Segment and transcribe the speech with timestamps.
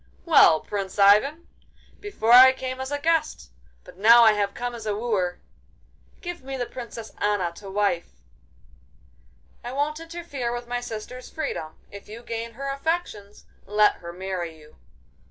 [0.25, 1.47] 'Well, Prince Ivan!
[1.99, 3.51] Before I came as a guest,
[3.83, 5.39] but now I have come as a wooer!
[6.21, 8.19] Give me the Princess Anna to wife.'
[9.63, 11.77] 'I won't interfere with my sister's freedom.
[11.91, 14.77] If you gain her affections, let her marry you.